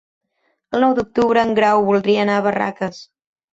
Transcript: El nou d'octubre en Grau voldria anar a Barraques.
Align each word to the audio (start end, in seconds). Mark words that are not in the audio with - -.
El 0.77 0.81
nou 0.83 0.95
d'octubre 1.01 1.45
en 1.49 1.53
Grau 1.61 1.83
voldria 1.91 2.25
anar 2.25 2.41
a 2.41 2.47
Barraques. 2.51 3.07